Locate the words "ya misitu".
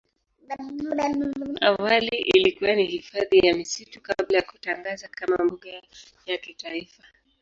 3.47-4.01